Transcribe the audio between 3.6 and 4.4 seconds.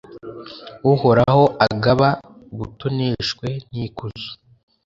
n'ikuzo